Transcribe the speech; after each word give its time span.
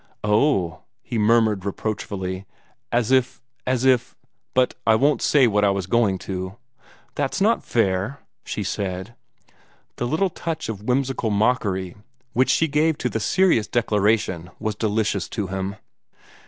"Oh 0.23 0.65
h!" 0.77 0.79
he 1.03 1.17
murmured 1.19 1.63
reproachfully, 1.63 2.47
"as 2.91 3.11
if 3.11 3.39
as 3.67 3.85
if 3.85 4.15
but 4.55 4.73
I 4.87 4.95
won't 4.95 5.21
say 5.21 5.45
what 5.45 5.63
I 5.63 5.69
was 5.69 5.85
going 5.85 6.17
to." 6.25 6.57
"That's 7.13 7.39
not 7.39 7.63
fair!" 7.63 8.19
she 8.43 8.63
said. 8.63 9.13
The 9.97 10.07
little 10.07 10.31
touch 10.31 10.69
of 10.69 10.81
whimsical 10.81 11.29
mockery 11.29 11.95
which 12.33 12.49
she 12.49 12.67
gave 12.67 12.97
to 12.97 13.09
the 13.09 13.19
serious 13.19 13.67
declaration 13.67 14.49
was 14.59 14.73
delicious 14.73 15.29
to 15.29 15.45
him. 15.45 15.75